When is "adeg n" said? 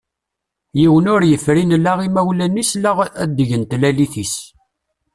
3.23-3.63